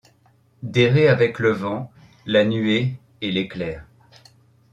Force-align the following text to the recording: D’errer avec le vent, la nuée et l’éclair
D’errer 0.63 1.07
avec 1.09 1.37
le 1.37 1.51
vent, 1.51 1.91
la 2.25 2.43
nuée 2.43 2.95
et 3.21 3.31
l’éclair 3.31 3.85